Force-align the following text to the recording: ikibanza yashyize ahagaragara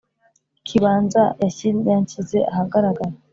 ikibanza 0.59 1.23
yashyize 1.41 2.37
ahagaragara 2.51 3.13